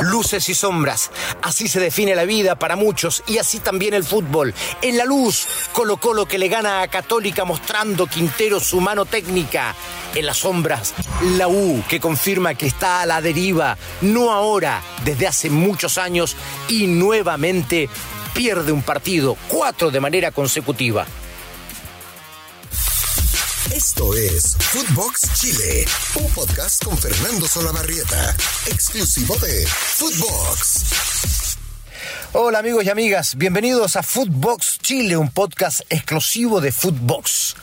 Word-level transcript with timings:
Luces 0.00 0.48
y 0.48 0.54
sombras. 0.54 1.10
Así 1.42 1.68
se 1.68 1.80
define 1.80 2.14
la 2.14 2.24
vida 2.24 2.56
para 2.56 2.76
muchos 2.76 3.22
y 3.26 3.38
así 3.38 3.58
también 3.60 3.94
el 3.94 4.04
fútbol. 4.04 4.54
En 4.82 4.96
la 4.96 5.04
luz, 5.04 5.46
Colo 5.72 5.98
Colo 5.98 6.26
que 6.26 6.38
le 6.38 6.48
gana 6.48 6.82
a 6.82 6.88
Católica 6.88 7.44
mostrando 7.44 8.06
Quintero 8.06 8.60
su 8.60 8.80
mano 8.80 9.04
técnica. 9.04 9.74
En 10.14 10.26
las 10.26 10.38
sombras, 10.38 10.94
la 11.36 11.48
U 11.48 11.84
que 11.88 12.00
confirma 12.00 12.54
que 12.54 12.66
está 12.66 13.02
a 13.02 13.06
la 13.06 13.20
deriva, 13.20 13.76
no 14.00 14.32
ahora, 14.32 14.82
desde 15.04 15.26
hace 15.26 15.50
muchos 15.50 15.98
años 15.98 16.36
y 16.68 16.86
nuevamente 16.86 17.88
pierde 18.34 18.72
un 18.72 18.82
partido, 18.82 19.36
cuatro 19.48 19.90
de 19.90 20.00
manera 20.00 20.30
consecutiva. 20.30 21.06
Esto 23.72 24.12
es 24.14 24.56
Footbox 24.58 25.32
Chile, 25.34 25.84
un 26.16 26.32
podcast 26.32 26.84
con 26.84 26.98
Fernando 26.98 27.46
Solabarrieta, 27.46 28.36
exclusivo 28.66 29.36
de 29.36 29.64
Footbox. 29.66 31.39
Hola 32.32 32.60
amigos 32.60 32.84
y 32.84 32.90
amigas, 32.90 33.34
bienvenidos 33.34 33.96
a 33.96 34.04
Footbox 34.04 34.78
Chile, 34.78 35.16
un 35.16 35.32
podcast 35.32 35.80
exclusivo 35.90 36.60
de 36.60 36.70
Footbox. 36.70 37.56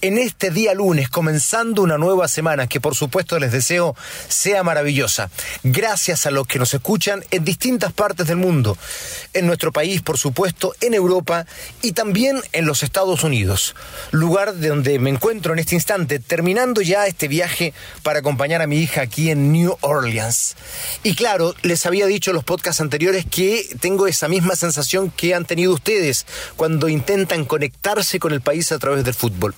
En 0.00 0.16
este 0.16 0.50
día 0.50 0.72
lunes, 0.72 1.10
comenzando 1.10 1.82
una 1.82 1.98
nueva 1.98 2.26
semana 2.26 2.66
que 2.66 2.80
por 2.80 2.94
supuesto 2.94 3.38
les 3.38 3.52
deseo 3.52 3.94
sea 4.28 4.62
maravillosa. 4.62 5.28
Gracias 5.62 6.24
a 6.24 6.30
los 6.30 6.46
que 6.46 6.58
nos 6.58 6.72
escuchan 6.72 7.22
en 7.30 7.44
distintas 7.44 7.92
partes 7.92 8.26
del 8.26 8.38
mundo, 8.38 8.78
en 9.34 9.46
nuestro 9.46 9.72
país 9.72 10.00
por 10.00 10.16
supuesto, 10.16 10.74
en 10.80 10.94
Europa 10.94 11.44
y 11.82 11.92
también 11.92 12.40
en 12.52 12.64
los 12.64 12.82
Estados 12.82 13.24
Unidos, 13.24 13.74
lugar 14.10 14.54
de 14.54 14.68
donde 14.68 14.98
me 14.98 15.10
encuentro 15.10 15.52
en 15.52 15.58
este 15.58 15.74
instante, 15.74 16.18
terminando 16.18 16.80
ya 16.80 17.06
este 17.06 17.28
viaje 17.28 17.74
para 18.02 18.20
acompañar 18.20 18.62
a 18.62 18.66
mi 18.66 18.78
hija 18.78 19.02
aquí 19.02 19.30
en 19.30 19.52
New 19.52 19.76
Orleans. 19.82 20.56
Y 21.02 21.14
claro, 21.14 21.54
les 21.60 21.84
había 21.84 22.06
dicho 22.06 22.30
en 22.30 22.36
los 22.36 22.44
podcasts 22.44 22.80
anteriores 22.80 23.26
que 23.30 23.68
tengo 23.80 24.06
esa 24.14 24.28
misma 24.28 24.56
sensación 24.56 25.10
que 25.10 25.34
han 25.34 25.44
tenido 25.44 25.72
ustedes 25.72 26.26
cuando 26.56 26.88
intentan 26.88 27.44
conectarse 27.44 28.18
con 28.18 28.32
el 28.32 28.40
país 28.40 28.70
a 28.72 28.78
través 28.78 29.04
del 29.04 29.14
fútbol. 29.14 29.54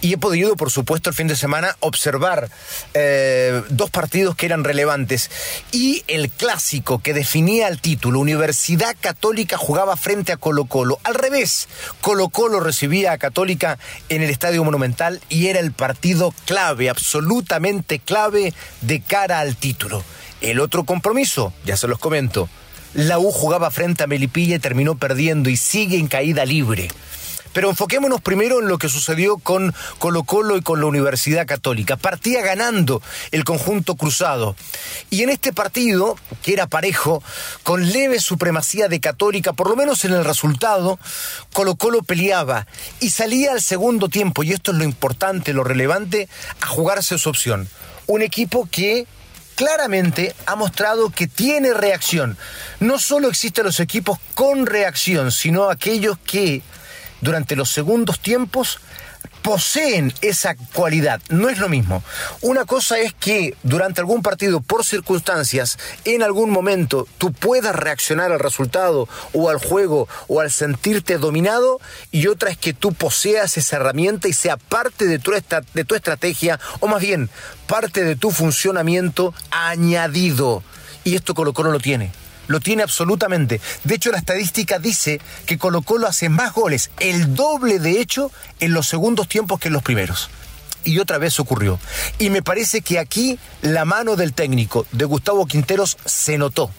Y 0.00 0.12
he 0.12 0.18
podido, 0.18 0.56
por 0.56 0.70
supuesto, 0.70 1.08
el 1.08 1.16
fin 1.16 1.26
de 1.26 1.36
semana 1.36 1.76
observar 1.80 2.50
eh, 2.92 3.62
dos 3.70 3.90
partidos 3.90 4.36
que 4.36 4.46
eran 4.46 4.62
relevantes. 4.62 5.30
Y 5.72 6.04
el 6.06 6.30
clásico 6.30 6.98
que 6.98 7.14
definía 7.14 7.68
el 7.68 7.80
título, 7.80 8.20
Universidad 8.20 8.94
Católica 9.00 9.56
jugaba 9.56 9.96
frente 9.96 10.32
a 10.32 10.36
Colo 10.36 10.66
Colo. 10.66 10.98
Al 11.02 11.14
revés, 11.14 11.68
Colo 12.02 12.28
Colo 12.28 12.60
recibía 12.60 13.12
a 13.12 13.18
Católica 13.18 13.78
en 14.10 14.22
el 14.22 14.28
Estadio 14.28 14.64
Monumental 14.64 15.20
y 15.30 15.46
era 15.46 15.60
el 15.60 15.72
partido 15.72 16.34
clave, 16.44 16.90
absolutamente 16.90 17.98
clave 17.98 18.52
de 18.82 19.00
cara 19.00 19.40
al 19.40 19.56
título. 19.56 20.04
El 20.42 20.60
otro 20.60 20.84
compromiso, 20.84 21.54
ya 21.64 21.78
se 21.78 21.88
los 21.88 21.98
comento, 21.98 22.50
la 22.96 23.18
U 23.18 23.30
jugaba 23.30 23.70
frente 23.70 24.04
a 24.04 24.06
Melipilla 24.06 24.56
y 24.56 24.58
terminó 24.58 24.96
perdiendo 24.96 25.50
y 25.50 25.56
sigue 25.56 25.98
en 25.98 26.08
caída 26.08 26.46
libre. 26.46 26.88
Pero 27.52 27.70
enfoquémonos 27.70 28.20
primero 28.20 28.60
en 28.60 28.68
lo 28.68 28.76
que 28.76 28.88
sucedió 28.88 29.38
con 29.38 29.74
Colo 29.98 30.24
Colo 30.24 30.56
y 30.56 30.62
con 30.62 30.80
la 30.80 30.86
Universidad 30.86 31.46
Católica. 31.46 31.96
Partía 31.96 32.42
ganando 32.42 33.00
el 33.30 33.44
conjunto 33.44 33.96
cruzado. 33.96 34.56
Y 35.08 35.22
en 35.22 35.30
este 35.30 35.54
partido, 35.54 36.16
que 36.42 36.52
era 36.52 36.66
parejo, 36.66 37.22
con 37.62 37.90
leve 37.90 38.20
supremacía 38.20 38.88
de 38.88 39.00
Católica, 39.00 39.54
por 39.54 39.70
lo 39.70 39.76
menos 39.76 40.04
en 40.04 40.12
el 40.12 40.24
resultado, 40.24 40.98
Colo 41.54 41.76
Colo 41.76 42.02
peleaba 42.02 42.66
y 43.00 43.08
salía 43.08 43.52
al 43.52 43.62
segundo 43.62 44.08
tiempo, 44.10 44.42
y 44.42 44.52
esto 44.52 44.72
es 44.72 44.78
lo 44.78 44.84
importante, 44.84 45.54
lo 45.54 45.64
relevante, 45.64 46.28
a 46.60 46.66
jugarse 46.66 47.18
su 47.18 47.30
opción. 47.30 47.68
Un 48.06 48.20
equipo 48.20 48.68
que 48.70 49.06
claramente 49.56 50.36
ha 50.46 50.54
mostrado 50.54 51.10
que 51.10 51.26
tiene 51.26 51.74
reacción. 51.74 52.36
No 52.78 52.98
solo 53.00 53.28
existen 53.28 53.64
los 53.64 53.80
equipos 53.80 54.18
con 54.34 54.66
reacción, 54.66 55.32
sino 55.32 55.68
aquellos 55.68 56.18
que 56.18 56.62
durante 57.20 57.56
los 57.56 57.70
segundos 57.70 58.20
tiempos 58.20 58.78
poseen 59.46 60.12
esa 60.22 60.56
cualidad. 60.74 61.20
No 61.28 61.48
es 61.48 61.58
lo 61.58 61.68
mismo. 61.68 62.02
Una 62.40 62.64
cosa 62.64 62.98
es 62.98 63.14
que 63.14 63.54
durante 63.62 64.00
algún 64.00 64.20
partido, 64.20 64.60
por 64.60 64.84
circunstancias, 64.84 65.78
en 66.04 66.24
algún 66.24 66.50
momento, 66.50 67.06
tú 67.16 67.32
puedas 67.32 67.76
reaccionar 67.76 68.32
al 68.32 68.40
resultado 68.40 69.08
o 69.32 69.48
al 69.48 69.58
juego 69.58 70.08
o 70.26 70.40
al 70.40 70.50
sentirte 70.50 71.18
dominado, 71.18 71.80
y 72.10 72.26
otra 72.26 72.50
es 72.50 72.58
que 72.58 72.72
tú 72.72 72.92
poseas 72.92 73.56
esa 73.56 73.76
herramienta 73.76 74.26
y 74.26 74.32
sea 74.32 74.56
parte 74.56 75.06
de 75.06 75.20
tu, 75.20 75.30
de 75.30 75.84
tu 75.84 75.94
estrategia, 75.94 76.58
o 76.80 76.88
más 76.88 77.00
bien, 77.00 77.30
parte 77.68 78.02
de 78.02 78.16
tu 78.16 78.32
funcionamiento 78.32 79.32
añadido. 79.52 80.64
Y 81.04 81.14
esto 81.14 81.34
Colo 81.36 81.52
Colo 81.52 81.70
lo 81.70 81.78
tiene 81.78 82.10
lo 82.46 82.60
tiene 82.60 82.82
absolutamente. 82.82 83.60
De 83.84 83.94
hecho, 83.94 84.10
la 84.10 84.18
estadística 84.18 84.78
dice 84.78 85.20
que 85.46 85.58
Colo 85.58 85.82
Colo 85.82 86.06
hace 86.06 86.28
más 86.28 86.52
goles, 86.52 86.90
el 87.00 87.34
doble 87.34 87.78
de 87.78 88.00
hecho, 88.00 88.30
en 88.60 88.72
los 88.72 88.86
segundos 88.86 89.28
tiempos 89.28 89.60
que 89.60 89.68
en 89.68 89.74
los 89.74 89.82
primeros. 89.82 90.30
Y 90.84 91.00
otra 91.00 91.18
vez 91.18 91.40
ocurrió. 91.40 91.80
Y 92.18 92.30
me 92.30 92.42
parece 92.42 92.80
que 92.80 92.98
aquí 92.98 93.38
la 93.60 93.84
mano 93.84 94.14
del 94.14 94.32
técnico 94.32 94.86
de 94.92 95.04
Gustavo 95.04 95.46
Quinteros 95.46 95.96
se 96.04 96.38
notó. 96.38 96.70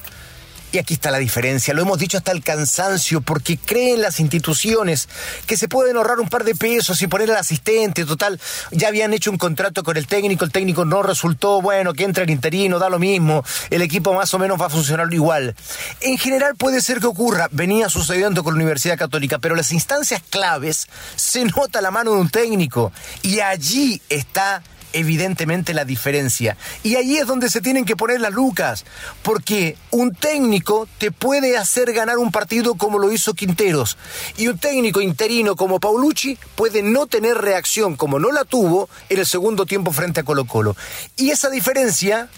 Y 0.72 0.79
aquí 0.79 0.95
está 0.95 1.11
la 1.11 1.17
diferencia, 1.17 1.73
lo 1.73 1.81
hemos 1.81 1.97
dicho 1.97 2.17
hasta 2.17 2.33
el 2.33 2.44
cansancio, 2.44 3.22
porque 3.22 3.57
creen 3.57 4.01
las 4.01 4.19
instituciones 4.19 5.07
que 5.45 5.55
se 5.55 5.69
pueden 5.69 5.95
ahorrar 5.95 6.19
un 6.19 6.28
par 6.28 6.44
de 6.44 6.55
pesos 6.55 7.01
y 7.01 7.07
poner 7.07 7.31
al 7.31 7.38
asistente, 7.38 8.03
total, 8.03 8.39
ya 8.72 8.89
habían 8.89 9.13
hecho 9.13 9.31
un 9.31 9.38
contrato 9.38 9.81
con 9.83 9.95
el 9.95 10.07
técnico, 10.07 10.44
el 10.44 10.51
técnico 10.51 10.83
no 10.83 11.03
resultó, 11.03 11.61
bueno, 11.61 11.94
que 11.94 12.03
entre 12.03 12.25
el 12.25 12.29
interino, 12.29 12.79
da 12.79 12.89
lo 12.89 13.00
mismo, 13.00 13.45
el 13.69 13.81
equipo 13.81 14.13
más 14.13 14.33
o 14.33 14.39
menos 14.39 14.59
va 14.59 14.66
a 14.66 14.69
funcionar 14.69 15.07
igual. 15.13 15.55
En 16.01 16.17
general 16.17 16.55
puede 16.57 16.81
ser 16.81 16.99
que 16.99 17.07
ocurra, 17.07 17.47
venía 17.51 17.88
sucediendo 17.88 18.44
con 18.44 18.53
la 18.53 18.57
Universidad 18.57 18.97
Católica, 18.97 19.39
pero 19.39 19.55
las 19.55 19.72
instancias 19.72 20.22
claves 20.29 20.88
se 21.16 21.45
nota 21.45 21.81
la 21.81 21.91
mano 21.91 22.11
de 22.11 22.17
un 22.19 22.29
técnico. 22.29 22.91
Y 23.22 23.39
allí 23.39 24.01
está 24.09 24.61
evidentemente 24.94 25.74
la 25.74 25.86
diferencia. 25.86 26.58
Y 26.84 26.96
ahí 26.96 27.18
es 27.18 27.28
donde 27.28 27.50
se 27.50 27.62
tienen 27.62 27.86
que 27.86 27.96
poner 27.96 28.22
las 28.22 28.34
lucas, 28.34 28.86
porque 29.22 29.78
un 29.92 30.14
técnico 30.14 30.88
te 30.98 31.12
puede 31.12 31.58
hacer 31.58 31.94
ganar 31.94 32.18
un 32.18 32.31
partido 32.31 32.75
como 32.75 33.00
lo 33.00 33.12
hizo 33.12 33.34
Quinteros, 33.34 33.97
y 34.38 34.47
un 34.47 34.58
técnico 34.58 35.02
interino 35.02 35.56
como 35.56 35.80
Paulucci 35.80 36.38
puede 36.56 36.81
no 36.84 37.08
tener 37.08 37.38
reacción 37.38 37.96
como 37.96 38.20
no 38.20 38.31
la 38.31 38.46
tuvo 38.46 38.90
en 39.09 39.20
el 39.20 39.26
segundo 39.26 39.66
tiempo 39.66 39.92
frente 39.92 40.22
a 40.22 40.24
Colo 40.24 40.46
Colo. 40.46 40.76
Y 41.16 41.31
esa 41.31 41.50
diferencia, 41.50 42.30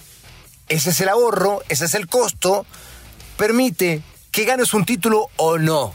ese 0.68 0.90
es 0.92 1.00
el 1.02 1.10
ahorro, 1.10 1.62
ese 1.70 1.86
es 1.86 1.94
el 1.94 2.08
costo, 2.08 2.66
permite 3.38 4.02
que 4.32 4.46
ganes 4.46 4.74
un 4.74 4.86
título 4.86 5.28
o 5.38 5.58
no. 5.58 5.94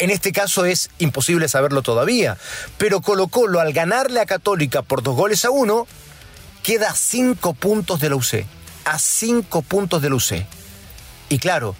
En 0.00 0.08
este 0.08 0.32
caso 0.32 0.64
es 0.64 0.88
imposible 0.98 1.46
saberlo 1.46 1.82
todavía. 1.82 2.38
Pero 2.78 3.02
Colo 3.02 3.28
Colo, 3.28 3.60
al 3.60 3.74
ganarle 3.74 4.20
a 4.20 4.26
Católica 4.26 4.80
por 4.80 5.02
dos 5.02 5.14
goles 5.14 5.44
a 5.44 5.50
uno, 5.50 5.86
queda 6.62 6.90
a 6.90 6.94
cinco 6.94 7.52
puntos 7.52 8.00
de 8.00 8.08
la 8.08 8.16
UC. 8.16 8.46
A 8.86 8.98
cinco 8.98 9.60
puntos 9.60 10.00
de 10.00 10.08
la. 10.08 10.18
Y 11.28 11.38
claro, 11.38 11.76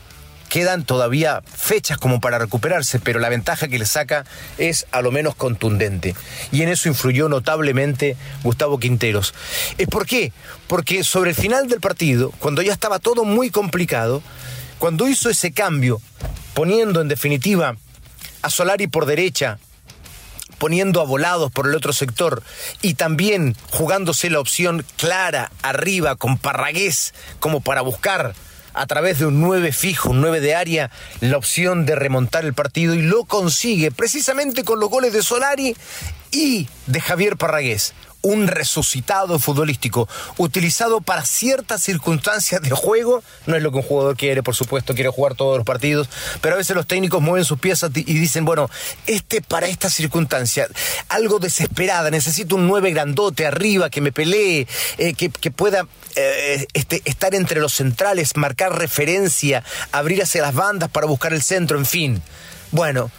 quedan 0.50 0.84
todavía 0.84 1.42
fechas 1.46 1.96
como 1.96 2.20
para 2.20 2.38
recuperarse, 2.38 3.00
pero 3.00 3.20
la 3.20 3.30
ventaja 3.30 3.68
que 3.68 3.78
le 3.78 3.86
saca 3.86 4.26
es 4.58 4.86
a 4.92 5.00
lo 5.00 5.12
menos 5.12 5.34
contundente. 5.34 6.14
Y 6.52 6.60
en 6.60 6.68
eso 6.68 6.90
influyó 6.90 7.30
notablemente 7.30 8.18
Gustavo 8.42 8.78
Quinteros. 8.78 9.32
¿Es 9.78 9.88
por 9.88 10.04
qué? 10.04 10.34
Porque 10.66 11.04
sobre 11.04 11.30
el 11.30 11.36
final 11.36 11.68
del 11.68 11.80
partido, 11.80 12.32
cuando 12.38 12.60
ya 12.60 12.74
estaba 12.74 12.98
todo 12.98 13.24
muy 13.24 13.48
complicado, 13.48 14.22
cuando 14.78 15.08
hizo 15.08 15.30
ese 15.30 15.52
cambio, 15.52 16.02
poniendo 16.52 17.00
en 17.00 17.08
definitiva 17.08 17.76
a 18.42 18.50
Solari 18.50 18.86
por 18.86 19.06
derecha, 19.06 19.58
poniendo 20.58 21.00
a 21.00 21.04
volados 21.04 21.50
por 21.50 21.66
el 21.66 21.74
otro 21.74 21.92
sector 21.92 22.42
y 22.82 22.94
también 22.94 23.56
jugándose 23.70 24.30
la 24.30 24.40
opción 24.40 24.84
clara 24.96 25.50
arriba 25.62 26.16
con 26.16 26.38
Parragués 26.38 27.14
como 27.38 27.60
para 27.60 27.80
buscar 27.80 28.34
a 28.72 28.86
través 28.86 29.18
de 29.18 29.26
un 29.26 29.40
9 29.40 29.72
fijo, 29.72 30.10
un 30.10 30.20
9 30.20 30.40
de 30.40 30.54
área, 30.54 30.90
la 31.20 31.36
opción 31.36 31.86
de 31.86 31.96
remontar 31.96 32.44
el 32.44 32.54
partido 32.54 32.94
y 32.94 33.02
lo 33.02 33.24
consigue 33.24 33.90
precisamente 33.90 34.64
con 34.64 34.78
los 34.78 34.90
goles 34.90 35.12
de 35.12 35.22
Solari 35.22 35.76
y 36.30 36.68
de 36.86 37.00
Javier 37.00 37.36
Parragués 37.36 37.94
un 38.22 38.46
resucitado 38.46 39.38
futbolístico 39.38 40.08
utilizado 40.36 41.00
para 41.00 41.24
ciertas 41.24 41.82
circunstancias 41.82 42.62
de 42.62 42.70
juego. 42.70 43.22
No 43.46 43.56
es 43.56 43.62
lo 43.62 43.70
que 43.70 43.78
un 43.78 43.82
jugador 43.82 44.16
quiere, 44.16 44.42
por 44.42 44.54
supuesto, 44.54 44.94
quiere 44.94 45.10
jugar 45.10 45.34
todos 45.34 45.56
los 45.56 45.66
partidos, 45.66 46.08
pero 46.40 46.54
a 46.54 46.58
veces 46.58 46.76
los 46.76 46.86
técnicos 46.86 47.22
mueven 47.22 47.44
sus 47.44 47.58
piezas 47.58 47.90
y 47.94 48.02
dicen, 48.02 48.44
bueno, 48.44 48.68
este 49.06 49.40
para 49.42 49.66
esta 49.66 49.90
circunstancia, 49.90 50.68
algo 51.08 51.38
desesperada, 51.38 52.10
necesito 52.10 52.56
un 52.56 52.66
nueve 52.66 52.90
grandote 52.90 53.46
arriba 53.46 53.90
que 53.90 54.00
me 54.00 54.12
pelee, 54.12 54.66
eh, 54.98 55.14
que, 55.14 55.50
pueda 55.50 55.86
eh, 56.16 56.66
este, 56.72 57.02
estar 57.04 57.34
entre 57.34 57.60
los 57.60 57.74
centrales, 57.74 58.36
marcar 58.36 58.78
referencia, 58.78 59.64
abrir 59.92 60.22
hacia 60.22 60.42
las 60.42 60.54
bandas 60.54 60.90
para 60.90 61.06
buscar 61.06 61.32
el 61.32 61.42
centro, 61.42 61.78
en 61.78 61.86
fin. 61.86 62.22
Bueno, 62.70 63.10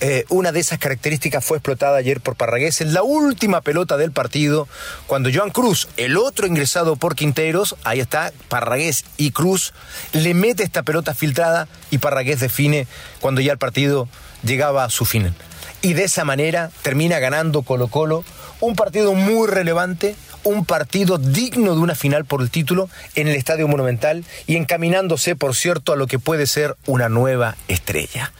eh, 0.00 0.24
una 0.28 0.52
de 0.52 0.60
esas 0.60 0.78
características 0.78 1.44
fue 1.44 1.56
explotada 1.56 1.96
ayer 1.96 2.20
por 2.20 2.36
Parragués 2.36 2.80
en 2.80 2.94
la 2.94 3.02
última 3.02 3.62
pelota 3.62 3.96
del 3.96 4.12
partido, 4.12 4.68
cuando 5.08 5.28
Joan 5.32 5.50
Cruz, 5.50 5.88
el 5.96 6.16
otro 6.16 6.46
ingresado 6.46 6.94
por 6.94 7.16
Quinteros, 7.16 7.74
ahí 7.82 7.98
está, 7.98 8.32
Parragués 8.48 9.04
y 9.16 9.32
Cruz, 9.32 9.74
le 10.12 10.34
mete 10.34 10.62
esta 10.62 10.84
pelota 10.84 11.14
filtrada 11.14 11.66
y 11.90 11.98
Parragués 11.98 12.38
define 12.38 12.86
cuando 13.20 13.40
ya 13.40 13.50
el 13.50 13.58
partido 13.58 14.08
llegaba 14.44 14.84
a 14.84 14.90
su 14.90 15.04
fin. 15.04 15.34
Y 15.82 15.94
de 15.94 16.04
esa 16.04 16.24
manera 16.24 16.70
termina 16.82 17.18
ganando 17.18 17.62
Colo 17.62 17.88
Colo 17.88 18.24
un 18.60 18.76
partido 18.76 19.14
muy 19.14 19.48
relevante, 19.48 20.14
un 20.44 20.64
partido 20.64 21.18
digno 21.18 21.74
de 21.74 21.80
una 21.80 21.96
final 21.96 22.24
por 22.24 22.40
el 22.40 22.50
título 22.50 22.88
en 23.16 23.26
el 23.26 23.34
Estadio 23.34 23.66
Monumental 23.66 24.24
y 24.46 24.56
encaminándose, 24.56 25.34
por 25.34 25.56
cierto, 25.56 25.92
a 25.92 25.96
lo 25.96 26.06
que 26.06 26.20
puede 26.20 26.46
ser 26.46 26.76
una 26.86 27.08
nueva 27.08 27.56
estrella 27.66 28.32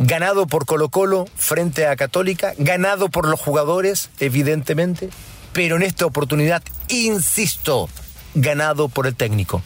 ganado 0.00 0.46
por 0.46 0.64
Colo 0.64 0.88
Colo 0.88 1.26
frente 1.36 1.86
a 1.86 1.94
Católica, 1.94 2.54
ganado 2.56 3.10
por 3.10 3.28
los 3.28 3.38
jugadores, 3.38 4.10
evidentemente, 4.18 5.10
pero 5.52 5.76
en 5.76 5.82
esta 5.82 6.06
oportunidad, 6.06 6.62
insisto, 6.88 7.88
ganado 8.34 8.88
por 8.88 9.06
el 9.06 9.14
técnico. 9.14 9.62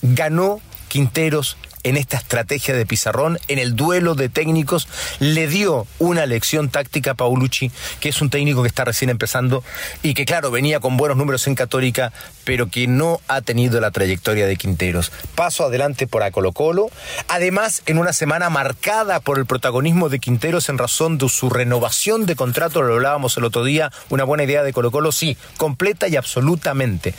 Ganó 0.00 0.60
Quinteros 0.88 1.58
en 1.82 1.96
esta 1.96 2.16
estrategia 2.16 2.74
de 2.74 2.86
Pizarrón, 2.86 3.38
en 3.48 3.58
el 3.58 3.76
duelo 3.76 4.14
de 4.14 4.28
técnicos, 4.28 4.88
le 5.18 5.46
dio 5.46 5.86
una 5.98 6.26
lección 6.26 6.68
táctica 6.68 7.12
a 7.12 7.14
Paulucci, 7.14 7.70
que 8.00 8.10
es 8.10 8.20
un 8.20 8.30
técnico 8.30 8.62
que 8.62 8.68
está 8.68 8.84
recién 8.84 9.10
empezando 9.10 9.64
y 10.02 10.14
que, 10.14 10.24
claro, 10.24 10.50
venía 10.50 10.80
con 10.80 10.96
buenos 10.96 11.16
números 11.16 11.46
en 11.46 11.54
Católica, 11.54 12.12
pero 12.44 12.68
que 12.68 12.86
no 12.86 13.20
ha 13.28 13.40
tenido 13.40 13.80
la 13.80 13.90
trayectoria 13.90 14.46
de 14.46 14.56
Quinteros. 14.56 15.12
Paso 15.34 15.64
adelante 15.64 16.06
por 16.06 16.22
a 16.22 16.30
Colo 16.30 16.52
Colo, 16.52 16.90
además 17.28 17.82
en 17.86 17.98
una 17.98 18.12
semana 18.12 18.50
marcada 18.50 19.20
por 19.20 19.38
el 19.38 19.46
protagonismo 19.46 20.08
de 20.08 20.18
Quinteros 20.18 20.68
en 20.68 20.78
razón 20.78 21.18
de 21.18 21.28
su 21.28 21.50
renovación 21.50 22.26
de 22.26 22.36
contrato, 22.36 22.82
lo 22.82 22.94
hablábamos 22.94 23.36
el 23.36 23.44
otro 23.44 23.64
día, 23.64 23.90
una 24.08 24.24
buena 24.24 24.44
idea 24.44 24.62
de 24.62 24.72
Colo 24.72 24.90
Colo, 24.90 25.12
sí, 25.12 25.36
completa 25.56 26.08
y 26.08 26.16
absolutamente. 26.16 27.14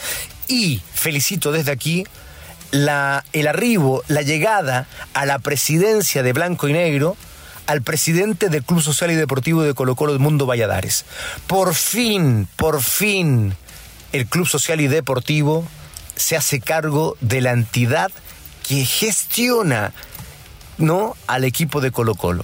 Y 0.48 0.81
felicito 0.94 1.52
desde 1.52 1.72
aquí 1.72 2.06
la, 2.71 3.23
el 3.33 3.47
arribo, 3.47 4.03
la 4.07 4.21
llegada 4.21 4.88
a 5.13 5.25
la 5.25 5.39
presidencia 5.39 6.23
de 6.23 6.33
Blanco 6.33 6.68
y 6.68 6.73
Negro 6.73 7.15
al 7.68 7.81
presidente 7.81 8.50
del 8.50 8.63
Club 8.63 8.81
Social 8.81 9.12
y 9.12 9.15
Deportivo 9.15 9.62
de 9.63 9.73
Colo 9.73 9.95
Colo, 9.95 10.18
Mundo 10.19 10.45
Valladares. 10.45 11.06
Por 11.47 11.75
fin, 11.75 12.47
por 12.56 12.81
fin, 12.81 13.56
el 14.12 14.25
Club 14.25 14.47
Social 14.47 14.81
y 14.81 14.88
Deportivo 14.88 15.65
se 16.15 16.35
hace 16.35 16.59
cargo 16.59 17.15
de 17.21 17.41
la 17.41 17.51
entidad 17.51 18.12
que 18.68 18.85
gestiona 18.85 19.94
¿no? 20.77 21.15
al 21.27 21.44
equipo 21.44 21.81
de 21.81 21.91
Colo 21.91 22.15
Colo. 22.15 22.44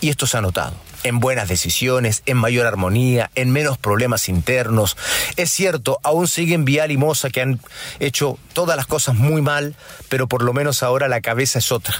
Y 0.00 0.10
esto 0.10 0.26
se 0.26 0.36
ha 0.36 0.40
notado 0.40 0.85
en 1.06 1.20
buenas 1.20 1.48
decisiones, 1.48 2.22
en 2.26 2.36
mayor 2.36 2.66
armonía, 2.66 3.30
en 3.34 3.50
menos 3.50 3.78
problemas 3.78 4.28
internos. 4.28 4.96
Es 5.36 5.50
cierto, 5.50 6.00
aún 6.02 6.28
siguen 6.28 6.64
Vial 6.64 6.90
y 6.90 6.96
Moza 6.96 7.30
que 7.30 7.42
han 7.42 7.60
hecho 8.00 8.38
todas 8.52 8.76
las 8.76 8.86
cosas 8.86 9.14
muy 9.14 9.42
mal, 9.42 9.74
pero 10.08 10.26
por 10.26 10.42
lo 10.42 10.52
menos 10.52 10.82
ahora 10.82 11.08
la 11.08 11.20
cabeza 11.20 11.58
es 11.58 11.72
otra. 11.72 11.94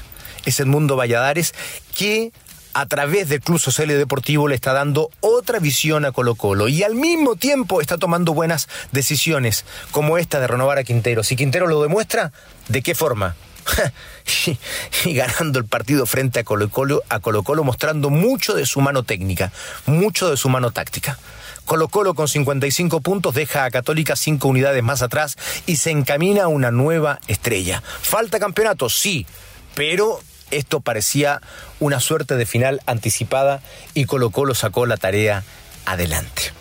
Es 0.44 0.61
el 0.61 0.67
mundo 0.67 0.97
Valladares 0.97 1.55
que 1.97 2.32
a 2.75 2.85
través 2.87 3.31
del 3.31 3.41
Club 3.41 3.58
Social 3.58 3.91
y 3.91 3.94
Deportivo 3.94 4.49
le 4.49 4.55
está 4.55 4.75
dando 4.75 5.11
otra 5.20 5.61
visión 5.61 6.05
a 6.05 6.12
Colo 6.12 6.35
Colo 6.35 6.69
y 6.69 6.82
al 6.82 6.94
mismo 6.94 7.37
tiempo 7.37 7.81
está 7.81 7.97
tomando 7.97 8.35
buenas 8.35 8.69
decisiones 8.93 9.64
como 9.93 10.19
esta 10.19 10.41
de 10.41 10.47
renovar 10.47 10.76
a 10.76 10.85
Quintero. 10.85 11.25
Si 11.25 11.37
Quintero 11.37 11.69
lo 11.69 11.81
demuestra, 11.81 12.32
¿de 12.69 12.82
qué 12.82 12.94
forma? 12.94 13.35
y, 15.05 15.15
ganando 15.15 15.59
el 15.59 15.67
partido 15.67 16.07
frente 16.07 16.41
a 16.41 16.45
Colo 16.45 16.69
Colo, 16.69 17.03
a 17.09 17.21
Colo 17.21 17.43
Colo 17.43 17.65
mostrando 17.65 18.11
mucho 18.11 18.55
de 18.55 18.67
su 18.67 18.81
mano 18.81 19.03
técnica, 19.03 19.53
mucho 19.87 20.31
de 20.31 20.37
su 20.37 20.49
mano 20.49 20.71
táctica. 20.71 21.19
Colo 21.65 21.89
Colo 21.89 22.15
con 22.15 22.29
55 22.29 23.01
puntos 23.01 23.35
deja 23.35 23.65
a 23.65 23.71
Católica 23.71 24.15
5 24.15 24.47
unidades 24.47 24.83
más 24.83 25.03
atrás 25.03 25.37
y 25.67 25.77
se 25.77 25.91
encamina 25.91 26.45
a 26.45 26.49
una 26.49 26.71
nueva 26.71 27.19
estrella. 27.27 27.83
¿Falta 28.03 28.39
campeonato? 28.39 28.89
Sí, 28.89 29.27
pero 29.75 30.21
esto 30.53 30.81
parecía 30.81 31.41
una 31.81 31.99
suerte 31.99 32.37
de 32.37 32.47
final 32.47 32.81
anticipada 32.87 33.61
y 33.95 34.05
Colo 34.05 34.31
Colo 34.31 34.55
sacó 34.55 34.87
la 34.87 34.97
tarea 34.97 35.43
adelante. 35.87 36.53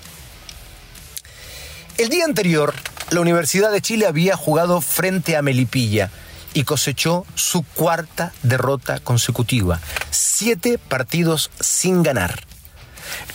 El 1.98 2.10
día 2.10 2.26
anterior, 2.26 2.74
la 3.12 3.22
Universidad 3.22 3.72
de 3.72 3.82
Chile 3.82 4.08
había 4.08 4.36
jugado 4.36 4.82
frente 4.82 5.38
a 5.38 5.42
Melipilla 5.42 6.10
y 6.56 6.64
cosechó 6.64 7.26
su 7.36 7.64
cuarta 7.64 8.34
derrota 8.42 9.00
consecutiva. 9.00 9.80
Siete 10.10 10.80
partidos 10.80 11.52
sin 11.60 12.02
ganar. 12.02 12.40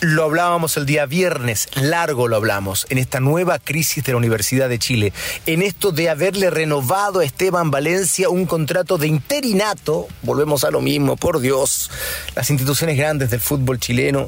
Lo 0.01 0.25
hablábamos 0.25 0.75
el 0.75 0.85
día 0.85 1.05
viernes, 1.05 1.69
largo 1.75 2.27
lo 2.27 2.35
hablamos, 2.35 2.87
en 2.89 2.97
esta 2.97 3.19
nueva 3.19 3.59
crisis 3.59 4.03
de 4.03 4.11
la 4.11 4.17
Universidad 4.17 4.67
de 4.67 4.79
Chile, 4.79 5.13
en 5.45 5.61
esto 5.61 5.91
de 5.91 6.09
haberle 6.09 6.49
renovado 6.49 7.19
a 7.19 7.23
Esteban 7.23 7.71
Valencia 7.71 8.27
un 8.29 8.45
contrato 8.47 8.97
de 8.97 9.07
interinato, 9.07 10.07
volvemos 10.23 10.63
a 10.63 10.71
lo 10.71 10.81
mismo, 10.81 11.15
por 11.15 11.39
Dios, 11.39 11.89
las 12.35 12.49
instituciones 12.49 12.97
grandes 12.97 13.29
del 13.29 13.39
fútbol 13.39 13.79
chileno, 13.79 14.27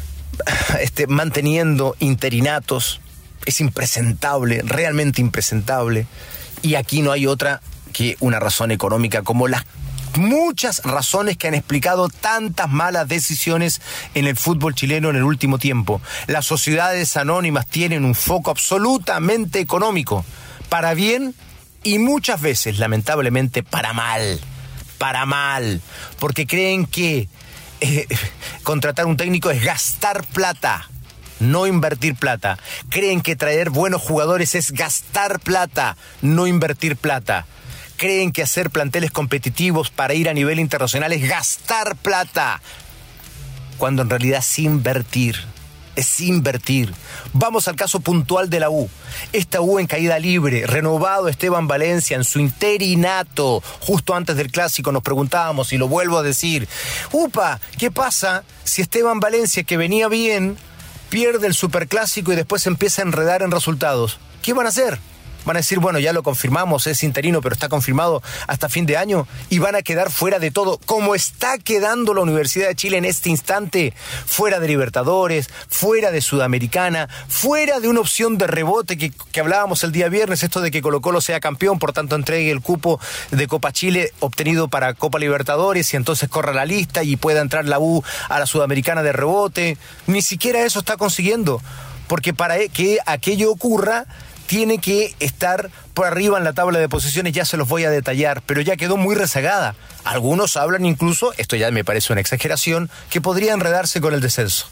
este, 0.80 1.06
manteniendo 1.06 1.94
interinatos, 2.00 3.00
es 3.44 3.60
impresentable, 3.60 4.62
realmente 4.64 5.20
impresentable, 5.20 6.06
y 6.62 6.74
aquí 6.74 7.02
no 7.02 7.12
hay 7.12 7.26
otra 7.26 7.60
que 7.92 8.16
una 8.20 8.40
razón 8.40 8.70
económica 8.70 9.22
como 9.22 9.48
las 9.48 9.64
muchas 10.18 10.82
razones 10.84 11.36
que 11.36 11.48
han 11.48 11.54
explicado 11.54 12.08
tantas 12.08 12.68
malas 12.68 13.08
decisiones 13.08 13.80
en 14.14 14.26
el 14.26 14.36
fútbol 14.36 14.74
chileno 14.74 15.10
en 15.10 15.16
el 15.16 15.22
último 15.22 15.58
tiempo. 15.58 16.00
Las 16.26 16.46
sociedades 16.46 17.16
anónimas 17.16 17.66
tienen 17.66 18.04
un 18.04 18.14
foco 18.14 18.50
absolutamente 18.50 19.60
económico, 19.60 20.24
para 20.68 20.94
bien 20.94 21.34
y 21.82 21.98
muchas 21.98 22.40
veces, 22.40 22.78
lamentablemente, 22.78 23.62
para 23.62 23.92
mal. 23.92 24.40
Para 24.98 25.24
mal, 25.24 25.80
porque 26.18 26.46
creen 26.46 26.84
que 26.86 27.28
eh, 27.80 28.06
contratar 28.62 29.06
un 29.06 29.16
técnico 29.16 29.50
es 29.50 29.62
gastar 29.64 30.24
plata 30.26 30.88
no 31.38 31.66
invertir 31.66 32.16
plata. 32.16 32.58
Creen 32.90 33.22
que 33.22 33.34
traer 33.34 33.70
buenos 33.70 34.02
jugadores 34.02 34.54
es 34.54 34.72
gastar 34.72 35.40
plata, 35.40 35.96
no 36.20 36.46
invertir 36.46 36.96
plata 36.96 37.46
creen 38.00 38.32
que 38.32 38.42
hacer 38.42 38.70
planteles 38.70 39.10
competitivos 39.10 39.90
para 39.90 40.14
ir 40.14 40.30
a 40.30 40.32
nivel 40.32 40.58
internacional 40.58 41.12
es 41.12 41.28
gastar 41.28 41.96
plata, 41.96 42.62
cuando 43.76 44.00
en 44.00 44.08
realidad 44.08 44.38
es 44.38 44.58
invertir. 44.58 45.36
Es 45.96 46.18
invertir. 46.20 46.94
Vamos 47.34 47.68
al 47.68 47.76
caso 47.76 48.00
puntual 48.00 48.48
de 48.48 48.58
la 48.58 48.70
U. 48.70 48.88
Esta 49.34 49.60
U 49.60 49.78
en 49.78 49.86
caída 49.86 50.18
libre, 50.18 50.66
renovado 50.66 51.28
Esteban 51.28 51.68
Valencia 51.68 52.16
en 52.16 52.24
su 52.24 52.38
interinato. 52.38 53.62
Justo 53.80 54.14
antes 54.14 54.34
del 54.36 54.50
clásico 54.50 54.92
nos 54.92 55.02
preguntábamos, 55.02 55.74
y 55.74 55.76
lo 55.76 55.86
vuelvo 55.86 56.16
a 56.16 56.22
decir, 56.22 56.66
upa, 57.12 57.60
¿qué 57.76 57.90
pasa 57.90 58.44
si 58.64 58.80
Esteban 58.80 59.20
Valencia, 59.20 59.64
que 59.64 59.76
venía 59.76 60.08
bien, 60.08 60.56
pierde 61.10 61.46
el 61.46 61.54
superclásico 61.54 62.32
y 62.32 62.36
después 62.36 62.66
empieza 62.66 63.02
a 63.02 63.04
enredar 63.04 63.42
en 63.42 63.50
resultados? 63.50 64.18
¿Qué 64.40 64.54
van 64.54 64.64
a 64.64 64.70
hacer? 64.70 64.98
Van 65.44 65.56
a 65.56 65.60
decir, 65.60 65.78
bueno, 65.78 65.98
ya 65.98 66.12
lo 66.12 66.22
confirmamos, 66.22 66.86
es 66.86 67.02
interino, 67.02 67.40
pero 67.40 67.54
está 67.54 67.68
confirmado 67.68 68.22
hasta 68.46 68.68
fin 68.68 68.86
de 68.86 68.96
año 68.96 69.26
y 69.48 69.58
van 69.58 69.74
a 69.74 69.82
quedar 69.82 70.10
fuera 70.10 70.38
de 70.38 70.50
todo, 70.50 70.78
como 70.86 71.14
está 71.14 71.58
quedando 71.58 72.14
la 72.14 72.22
Universidad 72.22 72.68
de 72.68 72.74
Chile 72.74 72.98
en 72.98 73.04
este 73.04 73.30
instante, 73.30 73.94
fuera 74.26 74.60
de 74.60 74.68
Libertadores, 74.68 75.50
fuera 75.68 76.10
de 76.10 76.20
Sudamericana, 76.20 77.08
fuera 77.28 77.80
de 77.80 77.88
una 77.88 78.00
opción 78.00 78.38
de 78.38 78.46
rebote 78.46 78.96
que, 78.96 79.12
hablábamos 79.40 79.84
el 79.84 79.92
día 79.92 80.08
viernes, 80.08 80.42
esto 80.42 80.60
de 80.60 80.70
que 80.70 80.82
Colo 80.82 81.00
Colo 81.00 81.20
sea 81.20 81.40
campeón, 81.40 81.78
por 81.78 81.92
tanto 81.92 82.16
entregue 82.16 82.50
el 82.50 82.60
cupo 82.60 83.00
de 83.30 83.46
Copa 83.46 83.72
Chile 83.72 84.12
obtenido 84.20 84.68
para 84.68 84.94
Copa 84.94 85.18
Libertadores 85.18 85.92
y 85.92 85.96
entonces 85.96 86.28
corra 86.28 86.52
la 86.52 86.64
lista 86.64 87.02
y 87.02 87.16
pueda 87.16 87.40
entrar 87.40 87.64
la 87.64 87.78
U 87.78 88.02
a 88.28 88.38
la 88.38 88.46
Sudamericana 88.46 89.02
de 89.02 89.12
rebote. 89.12 89.78
Ni 90.06 90.22
siquiera 90.22 90.62
eso 90.64 90.80
está 90.80 90.96
consiguiendo, 90.96 91.62
porque 92.06 92.34
para 92.34 92.58
que 92.68 92.98
aquello 93.06 93.50
ocurra, 93.50 94.06
tiene 94.50 94.78
que 94.78 95.14
estar 95.20 95.70
por 95.94 96.08
arriba 96.08 96.36
en 96.36 96.42
la 96.42 96.52
tabla 96.52 96.80
de 96.80 96.88
posiciones, 96.88 97.32
ya 97.32 97.44
se 97.44 97.56
los 97.56 97.68
voy 97.68 97.84
a 97.84 97.90
detallar, 97.90 98.42
pero 98.42 98.60
ya 98.60 98.76
quedó 98.76 98.96
muy 98.96 99.14
rezagada. 99.14 99.76
Algunos 100.02 100.56
hablan 100.56 100.84
incluso, 100.84 101.32
esto 101.36 101.54
ya 101.54 101.70
me 101.70 101.84
parece 101.84 102.12
una 102.12 102.20
exageración, 102.20 102.90
que 103.10 103.20
podría 103.20 103.52
enredarse 103.52 104.00
con 104.00 104.12
el 104.12 104.20
descenso. 104.20 104.66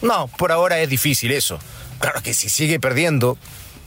No, 0.00 0.26
por 0.26 0.50
ahora 0.50 0.80
es 0.80 0.88
difícil 0.88 1.30
eso. 1.30 1.60
Claro 2.00 2.22
que 2.22 2.34
si 2.34 2.48
sigue 2.48 2.80
perdiendo 2.80 3.38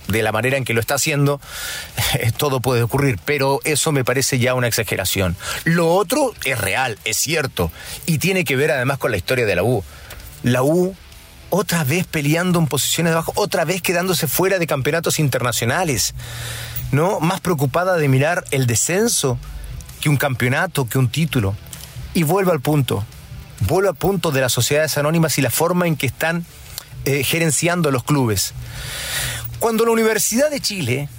de 0.07 0.23
la 0.23 0.31
manera 0.31 0.55
en 0.55 0.63
que 0.63 0.73
lo 0.73 0.79
está 0.79 0.95
haciendo, 0.95 1.41
todo 2.37 2.61
puede 2.61 2.81
ocurrir, 2.81 3.19
pero 3.25 3.59
eso 3.65 3.91
me 3.91 4.05
parece 4.05 4.39
ya 4.39 4.53
una 4.53 4.69
exageración. 4.69 5.35
Lo 5.65 5.93
otro 5.93 6.33
es 6.45 6.57
real, 6.57 6.97
es 7.03 7.17
cierto, 7.17 7.69
y 8.05 8.19
tiene 8.19 8.45
que 8.45 8.55
ver 8.55 8.71
además 8.71 8.97
con 8.97 9.11
la 9.11 9.17
historia 9.17 9.45
de 9.45 9.57
la 9.57 9.63
U. 9.63 9.83
La 10.41 10.63
U 10.63 10.95
otra 11.49 11.83
vez 11.83 12.05
peleando 12.05 12.59
en 12.59 12.67
posiciones 12.67 13.11
de 13.11 13.15
abajo, 13.15 13.33
otra 13.35 13.65
vez 13.65 13.81
quedándose 13.81 14.27
fuera 14.27 14.59
de 14.59 14.67
campeonatos 14.67 15.19
internacionales, 15.19 16.13
¿no? 16.91 17.19
Más 17.19 17.41
preocupada 17.41 17.97
de 17.97 18.07
mirar 18.07 18.43
el 18.51 18.67
descenso 18.67 19.37
que 20.01 20.09
un 20.09 20.17
campeonato, 20.17 20.87
que 20.87 20.97
un 20.97 21.09
título. 21.09 21.55
Y 22.13 22.23
vuelvo 22.23 22.51
al 22.51 22.61
punto. 22.61 23.03
vuelo 23.61 23.89
a 23.89 23.93
punto 23.93 24.31
de 24.31 24.41
las 24.41 24.51
sociedades 24.51 24.97
anónimas 24.97 25.37
y 25.37 25.41
la 25.41 25.49
forma 25.49 25.87
en 25.87 25.95
que 25.95 26.05
están 26.05 26.45
eh, 27.05 27.23
gerenciando 27.23 27.91
los 27.91 28.03
clubes. 28.03 28.53
Cuando 29.59 29.85
la 29.85 29.91
Universidad 29.91 30.49
de 30.49 30.59
Chile 30.59 31.09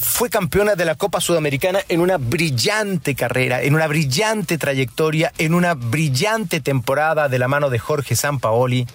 fue 0.00 0.30
campeona 0.30 0.74
de 0.74 0.84
la 0.84 0.94
Copa 0.94 1.20
Sudamericana 1.20 1.80
en 1.88 2.00
una 2.00 2.18
brillante 2.18 3.14
carrera, 3.14 3.62
en 3.62 3.74
una 3.74 3.86
brillante 3.86 4.58
trayectoria, 4.58 5.32
en 5.38 5.54
una 5.54 5.74
brillante 5.74 6.60
temporada 6.60 7.28
de 7.28 7.38
la 7.38 7.48
mano 7.48 7.70
de 7.70 7.78
Jorge 7.78 8.16
Sampaoli, 8.16 8.86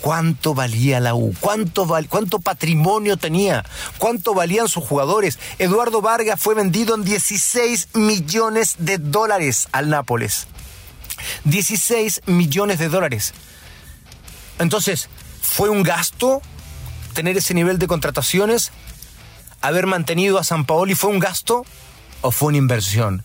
cuánto 0.00 0.54
valía 0.54 1.00
la 1.00 1.14
U, 1.14 1.34
cuánto, 1.40 1.86
cuánto 2.08 2.38
patrimonio 2.38 3.16
tenía, 3.16 3.64
cuánto 3.98 4.34
valían 4.34 4.68
sus 4.68 4.84
jugadores. 4.84 5.38
Eduardo 5.58 6.00
Vargas 6.00 6.40
fue 6.40 6.54
vendido 6.54 6.94
en 6.94 7.04
16 7.04 7.88
millones 7.94 8.76
de 8.78 8.98
dólares 8.98 9.68
al 9.72 9.90
Nápoles. 9.90 10.46
16 11.44 12.22
millones 12.26 12.78
de 12.78 12.88
dólares. 12.88 13.34
Entonces, 14.58 15.08
¿fue 15.42 15.68
un 15.68 15.82
gasto 15.82 16.42
tener 17.14 17.36
ese 17.36 17.54
nivel 17.54 17.78
de 17.78 17.86
contrataciones? 17.86 18.70
¿Haber 19.60 19.86
mantenido 19.86 20.38
a 20.38 20.44
San 20.44 20.64
Paoli 20.64 20.94
fue 20.94 21.10
un 21.10 21.18
gasto 21.18 21.64
o 22.20 22.30
fue 22.30 22.48
una 22.48 22.58
inversión? 22.58 23.24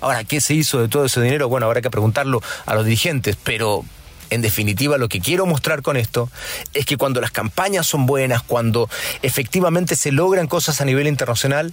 Ahora, 0.00 0.24
¿qué 0.24 0.40
se 0.40 0.54
hizo 0.54 0.80
de 0.80 0.88
todo 0.88 1.04
ese 1.04 1.20
dinero? 1.20 1.48
Bueno, 1.48 1.66
habrá 1.66 1.80
que 1.82 1.90
preguntarlo 1.90 2.40
a 2.66 2.74
los 2.74 2.84
dirigentes, 2.84 3.36
pero 3.42 3.84
en 4.30 4.42
definitiva, 4.42 4.98
lo 4.98 5.08
que 5.08 5.20
quiero 5.20 5.46
mostrar 5.46 5.82
con 5.82 5.96
esto 5.96 6.30
es 6.74 6.86
que 6.86 6.96
cuando 6.96 7.20
las 7.20 7.30
campañas 7.30 7.86
son 7.86 8.06
buenas, 8.06 8.42
cuando 8.42 8.88
efectivamente 9.22 9.96
se 9.96 10.12
logran 10.12 10.46
cosas 10.46 10.80
a 10.80 10.84
nivel 10.84 11.06
internacional, 11.06 11.72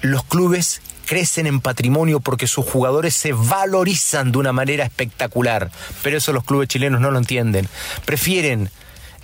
los 0.00 0.24
clubes 0.24 0.80
crecen 1.06 1.46
en 1.46 1.60
patrimonio 1.60 2.20
porque 2.20 2.46
sus 2.46 2.64
jugadores 2.64 3.14
se 3.14 3.32
valorizan 3.32 4.32
de 4.32 4.38
una 4.38 4.52
manera 4.52 4.84
espectacular. 4.84 5.70
Pero 6.02 6.16
eso 6.18 6.32
los 6.32 6.44
clubes 6.44 6.68
chilenos 6.68 7.00
no 7.00 7.10
lo 7.10 7.18
entienden. 7.18 7.68
Prefieren 8.04 8.70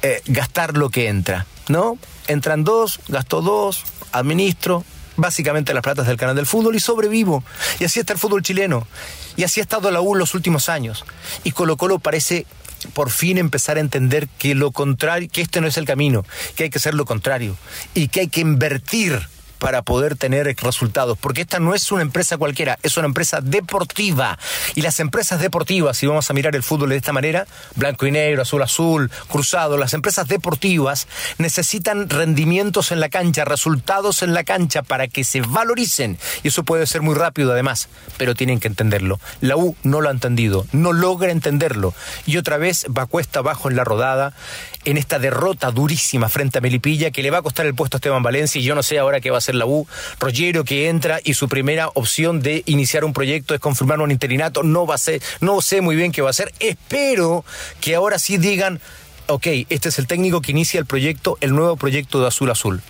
eh, 0.02 0.22
gastar 0.26 0.76
lo 0.76 0.90
que 0.90 1.08
entra, 1.08 1.46
¿no? 1.68 1.98
Entran 2.26 2.64
dos, 2.64 3.00
gasto 3.08 3.42
dos, 3.42 3.84
administro, 4.12 4.84
básicamente 5.16 5.74
las 5.74 5.82
platas 5.82 6.06
del 6.06 6.16
canal 6.16 6.36
del 6.36 6.46
fútbol 6.46 6.76
y 6.76 6.80
sobrevivo. 6.80 7.44
Y 7.78 7.84
así 7.84 8.00
está 8.00 8.12
el 8.12 8.18
fútbol 8.18 8.42
chileno. 8.42 8.86
Y 9.36 9.44
así 9.44 9.60
ha 9.60 9.62
estado 9.62 9.90
la 9.90 10.00
U 10.00 10.14
los 10.14 10.34
últimos 10.34 10.68
años. 10.68 11.04
Y 11.44 11.52
Colo 11.52 11.76
Colo 11.76 11.98
parece 11.98 12.46
por 12.92 13.10
fin 13.10 13.38
empezar 13.38 13.76
a 13.76 13.80
entender 13.80 14.28
que 14.38 14.54
lo 14.54 14.70
contrario, 14.70 15.28
que 15.30 15.40
este 15.40 15.60
no 15.60 15.66
es 15.66 15.76
el 15.76 15.84
camino, 15.84 16.24
que 16.56 16.64
hay 16.64 16.70
que 16.70 16.78
hacer 16.78 16.94
lo 16.94 17.04
contrario 17.04 17.56
y 17.94 18.08
que 18.08 18.20
hay 18.20 18.28
que 18.28 18.40
invertir 18.40 19.20
para 19.60 19.82
poder 19.82 20.16
tener 20.16 20.52
resultados, 20.60 21.16
porque 21.18 21.42
esta 21.42 21.60
no 21.60 21.74
es 21.74 21.92
una 21.92 22.02
empresa 22.02 22.38
cualquiera, 22.38 22.78
es 22.82 22.96
una 22.96 23.06
empresa 23.06 23.40
deportiva. 23.40 24.38
Y 24.74 24.82
las 24.82 24.98
empresas 24.98 25.40
deportivas, 25.40 25.98
si 25.98 26.06
vamos 26.06 26.28
a 26.28 26.34
mirar 26.34 26.56
el 26.56 26.64
fútbol 26.64 26.88
de 26.88 26.96
esta 26.96 27.12
manera, 27.12 27.46
blanco 27.76 28.06
y 28.06 28.10
negro, 28.10 28.42
azul 28.42 28.62
azul, 28.62 29.10
cruzado, 29.28 29.76
las 29.76 29.94
empresas 29.94 30.26
deportivas 30.26 31.06
necesitan 31.38 32.08
rendimientos 32.08 32.90
en 32.90 33.00
la 33.00 33.10
cancha, 33.10 33.44
resultados 33.44 34.22
en 34.22 34.34
la 34.34 34.44
cancha 34.44 34.82
para 34.82 35.06
que 35.06 35.22
se 35.22 35.42
valoricen. 35.42 36.18
Y 36.42 36.48
eso 36.48 36.64
puede 36.64 36.86
ser 36.86 37.02
muy 37.02 37.14
rápido 37.14 37.52
además, 37.52 37.88
pero 38.16 38.34
tienen 38.34 38.60
que 38.60 38.68
entenderlo. 38.68 39.20
La 39.40 39.56
U 39.56 39.76
no 39.82 40.00
lo 40.00 40.08
ha 40.08 40.12
entendido, 40.12 40.66
no 40.72 40.92
logra 40.92 41.30
entenderlo. 41.30 41.94
Y 42.26 42.38
otra 42.38 42.56
vez 42.56 42.86
va 42.86 43.06
cuesta 43.06 43.40
abajo 43.40 43.68
en 43.68 43.76
la 43.76 43.84
rodada 43.84 44.32
en 44.84 44.96
esta 44.96 45.18
derrota 45.18 45.70
durísima 45.70 46.28
frente 46.28 46.58
a 46.58 46.60
Melipilla 46.60 47.10
que 47.10 47.22
le 47.22 47.30
va 47.30 47.38
a 47.38 47.42
costar 47.42 47.66
el 47.66 47.74
puesto 47.74 47.96
a 47.96 47.98
Esteban 47.98 48.22
Valencia 48.22 48.60
y 48.60 48.64
yo 48.64 48.74
no 48.74 48.82
sé 48.82 48.98
ahora 48.98 49.20
qué 49.20 49.30
va 49.30 49.36
a 49.36 49.38
hacer 49.38 49.49
la 49.58 49.66
U. 49.66 49.86
Rogero 50.18 50.64
que 50.64 50.88
entra 50.88 51.20
y 51.22 51.34
su 51.34 51.48
primera 51.48 51.88
opción 51.94 52.40
de 52.40 52.62
iniciar 52.66 53.04
un 53.04 53.12
proyecto 53.12 53.54
es 53.54 53.60
confirmar 53.60 54.00
un 54.00 54.10
interinato, 54.10 54.62
no 54.62 54.86
va 54.86 54.94
a 54.94 54.98
ser, 54.98 55.22
no 55.40 55.60
sé 55.60 55.80
muy 55.80 55.96
bien 55.96 56.12
qué 56.12 56.22
va 56.22 56.28
a 56.28 56.30
hacer. 56.30 56.52
Espero 56.60 57.44
que 57.80 57.94
ahora 57.94 58.18
sí 58.18 58.38
digan, 58.38 58.80
ok, 59.26 59.46
este 59.68 59.88
es 59.88 59.98
el 59.98 60.06
técnico 60.06 60.40
que 60.40 60.52
inicia 60.52 60.78
el 60.78 60.86
proyecto, 60.86 61.38
el 61.40 61.54
nuevo 61.54 61.76
proyecto 61.76 62.20
de 62.20 62.28
Azul 62.28 62.50
Azul. 62.50 62.82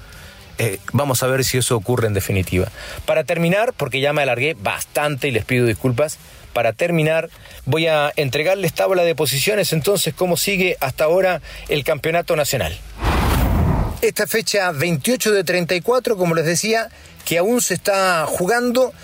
Eh, 0.59 0.79
vamos 0.93 1.23
a 1.23 1.27
ver 1.27 1.43
si 1.45 1.57
eso 1.57 1.75
ocurre 1.75 2.07
en 2.07 2.13
definitiva. 2.13 2.69
Para 3.07 3.25
terminar, 3.25 3.73
porque 3.75 4.01
ya 4.01 4.13
me 4.13 4.23
alargué 4.23 4.55
bastante 4.61 5.29
y 5.29 5.31
les 5.31 5.45
pido 5.47 5.65
disculpas, 5.65 6.19
para 6.53 6.73
terminar, 6.73 7.31
voy 7.65 7.87
a 7.87 8.13
entregarles 8.17 8.75
tabla 8.75 9.05
de 9.05 9.15
posiciones, 9.15 9.73
entonces, 9.73 10.13
cómo 10.15 10.37
sigue 10.37 10.77
hasta 10.81 11.05
ahora 11.05 11.41
el 11.69 11.85
campeonato 11.85 12.37
nacional. 12.37 12.77
Esta 14.03 14.27
fecha 14.27 14.73
28 14.73 15.33
de 15.33 15.45
34, 15.45 16.17
como 16.17 16.35
les 16.35 16.47
decía, 16.47 16.89
que 17.27 17.37
aún 17.37 17.61
se 17.61 17.75
está 17.75 18.25
jugando, 18.27 18.95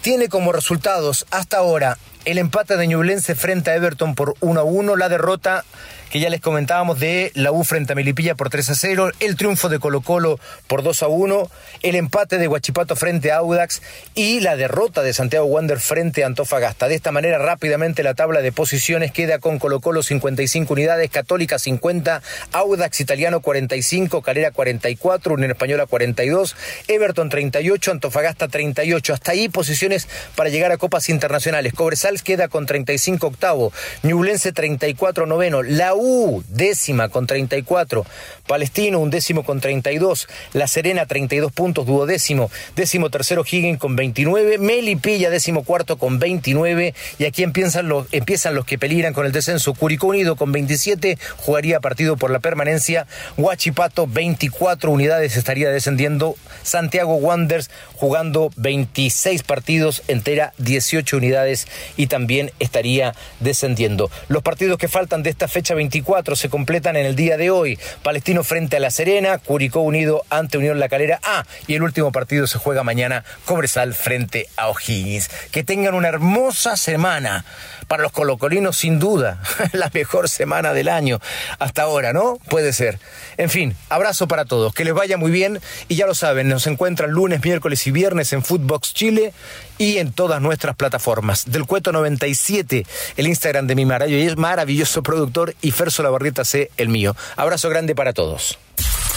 tiene 0.00 0.28
como 0.28 0.52
resultados 0.52 1.26
hasta 1.30 1.56
ahora 1.56 1.98
el 2.24 2.38
empate 2.38 2.76
de 2.76 2.86
Ñublense 2.86 3.34
frente 3.34 3.70
a 3.70 3.74
Everton 3.74 4.14
por 4.14 4.34
1 4.40 4.60
a 4.60 4.64
1, 4.64 4.96
la 4.96 5.08
derrota 5.08 5.64
que 6.10 6.20
ya 6.20 6.30
les 6.30 6.40
comentábamos 6.40 6.98
de 6.98 7.32
la 7.34 7.52
U 7.52 7.64
frente 7.64 7.92
a 7.92 7.96
Melipilla 7.96 8.34
por 8.34 8.50
3 8.50 8.70
a 8.70 8.74
0, 8.74 9.10
el 9.20 9.36
triunfo 9.36 9.68
de 9.68 9.78
Colo 9.78 10.00
Colo 10.00 10.40
por 10.66 10.82
2 10.82 11.02
a 11.02 11.08
1, 11.08 11.50
el 11.82 11.94
empate 11.96 12.38
de 12.38 12.48
Huachipato 12.48 12.96
frente 12.96 13.30
a 13.30 13.36
Audax 13.36 13.82
y 14.14 14.40
la 14.40 14.56
derrota 14.56 15.02
de 15.02 15.12
Santiago 15.12 15.46
Wander 15.46 15.80
frente 15.80 16.24
a 16.24 16.26
Antofagasta. 16.26 16.88
De 16.88 16.94
esta 16.94 17.12
manera 17.12 17.38
rápidamente 17.38 18.02
la 18.02 18.14
tabla 18.14 18.40
de 18.40 18.52
posiciones 18.52 19.12
queda 19.12 19.38
con 19.38 19.58
Colo 19.58 19.80
Colo 19.80 20.02
55 20.02 20.72
unidades, 20.72 21.10
Católica 21.10 21.58
50, 21.58 22.22
Audax 22.52 23.00
Italiano 23.00 23.40
45, 23.40 24.22
Calera 24.22 24.50
44, 24.50 25.34
Unión 25.34 25.50
Española 25.50 25.86
42, 25.86 26.56
Everton 26.88 27.28
38, 27.28 27.90
Antofagasta 27.90 28.48
38. 28.48 29.12
Hasta 29.12 29.32
ahí 29.32 29.48
posiciones 29.48 30.08
para 30.34 30.48
llegar 30.48 30.72
a 30.72 30.78
copas 30.78 31.08
internacionales. 31.10 31.74
Cobresal 31.74 32.07
queda 32.22 32.48
con 32.48 32.66
35 32.66 33.26
octavo, 33.26 33.72
Ñublense 34.02 34.52
34 34.52 35.26
noveno, 35.26 35.62
La 35.62 35.94
U, 35.94 36.42
décima 36.48 37.08
con 37.08 37.26
34. 37.26 38.04
Palestino, 38.46 38.98
un 38.98 39.10
décimo 39.10 39.44
con 39.44 39.60
32. 39.60 40.28
La 40.54 40.66
Serena, 40.66 41.06
32 41.06 41.52
puntos, 41.52 41.86
duodécimo. 41.86 42.50
Décimo 42.74 43.10
tercero, 43.10 43.44
Higgins 43.48 43.78
con 43.78 43.96
29. 43.96 44.58
Melipilla, 44.58 45.30
décimo 45.30 45.64
cuarto 45.64 45.98
con 45.98 46.18
29. 46.18 46.94
Y 47.18 47.24
aquí 47.24 47.42
empiezan 47.42 47.88
los, 47.88 48.06
empiezan 48.12 48.54
los 48.54 48.64
que 48.64 48.78
peligran 48.78 49.12
con 49.12 49.26
el 49.26 49.32
descenso. 49.32 49.74
Curicó 49.74 50.08
Unido 50.08 50.36
con 50.36 50.52
27, 50.52 51.18
jugaría 51.36 51.80
partido 51.80 52.16
por 52.16 52.30
la 52.30 52.38
permanencia. 52.38 53.06
Huachipato, 53.36 54.06
24 54.06 54.90
unidades, 54.90 55.36
estaría 55.36 55.70
descendiendo. 55.70 56.36
Santiago 56.62 57.16
Wanderers 57.16 57.70
jugando 57.94 58.50
26 58.56 59.42
partidos, 59.42 60.02
entera 60.08 60.52
18 60.58 61.16
unidades 61.16 61.66
y 61.98 62.06
también 62.06 62.50
estaría 62.60 63.12
descendiendo. 63.40 64.10
Los 64.28 64.42
partidos 64.42 64.78
que 64.78 64.88
faltan 64.88 65.22
de 65.22 65.28
esta 65.28 65.48
fecha 65.48 65.74
24 65.74 66.36
se 66.36 66.48
completan 66.48 66.96
en 66.96 67.04
el 67.04 67.16
día 67.16 67.36
de 67.36 67.50
hoy. 67.50 67.78
Palestino 68.02 68.44
frente 68.44 68.76
a 68.76 68.80
La 68.80 68.90
Serena, 68.90 69.36
Curicó 69.36 69.80
Unido 69.80 70.24
ante 70.30 70.56
Unión 70.56 70.78
La 70.78 70.88
Calera. 70.88 71.20
Ah, 71.22 71.44
y 71.66 71.74
el 71.74 71.82
último 71.82 72.12
partido 72.12 72.46
se 72.46 72.58
juega 72.58 72.82
mañana, 72.84 73.24
Cobresal 73.44 73.92
frente 73.94 74.48
a 74.56 74.68
O'Higgins. 74.68 75.28
Que 75.50 75.64
tengan 75.64 75.94
una 75.94 76.08
hermosa 76.08 76.76
semana. 76.76 77.44
Para 77.88 78.02
los 78.02 78.12
colocolinos, 78.12 78.76
sin 78.76 78.98
duda, 78.98 79.40
la 79.72 79.90
mejor 79.92 80.28
semana 80.28 80.74
del 80.74 80.90
año 80.90 81.20
hasta 81.58 81.82
ahora, 81.82 82.12
¿no? 82.12 82.36
Puede 82.50 82.74
ser. 82.74 82.98
En 83.38 83.48
fin, 83.48 83.74
abrazo 83.88 84.28
para 84.28 84.44
todos, 84.44 84.74
que 84.74 84.84
les 84.84 84.92
vaya 84.92 85.16
muy 85.16 85.30
bien 85.30 85.58
y 85.88 85.96
ya 85.96 86.06
lo 86.06 86.14
saben, 86.14 86.48
nos 86.48 86.66
encuentran 86.66 87.10
lunes, 87.10 87.42
miércoles 87.42 87.86
y 87.86 87.90
viernes 87.90 88.34
en 88.34 88.44
Footbox 88.44 88.92
Chile 88.92 89.32
y 89.78 89.98
en 89.98 90.12
todas 90.12 90.42
nuestras 90.42 90.76
plataformas. 90.76 91.44
Del 91.46 91.64
Cueto 91.64 91.92
97, 91.92 92.84
el 93.16 93.26
Instagram 93.26 93.66
de 93.66 93.74
mi 93.74 93.86
maravilloso 93.86 95.02
productor 95.02 95.54
y 95.62 95.70
Ferso 95.70 96.02
Labarrieta 96.02 96.44
C, 96.44 96.70
el 96.76 96.88
mío. 96.88 97.16
Abrazo 97.36 97.70
grande 97.70 97.94
para 97.94 98.12
todos. 98.12 98.58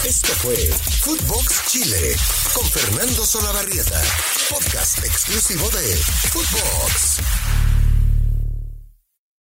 Esto 0.05 0.33
fue 0.33 0.55
Footbox 0.55 1.67
Chile 1.67 2.15
con 2.53 2.65
Fernando 2.65 3.23
Solabarrieta, 3.25 4.01
podcast 4.49 5.05
exclusivo 5.05 5.69
de 5.69 5.95
Footbox. 6.31 7.70